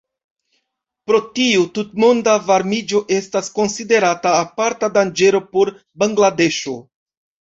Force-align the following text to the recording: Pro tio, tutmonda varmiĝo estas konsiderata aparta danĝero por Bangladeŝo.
Pro 1.09 1.17
tio, 1.39 1.65
tutmonda 1.75 2.33
varmiĝo 2.47 3.01
estas 3.19 3.51
konsiderata 3.59 4.33
aparta 4.45 4.89
danĝero 4.97 5.45
por 5.53 5.73
Bangladeŝo. 6.05 6.77